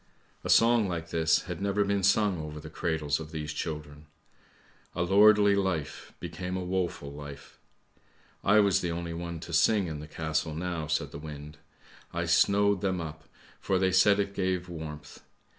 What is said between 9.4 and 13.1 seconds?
to sing in the castle now," said the wind." I snowed them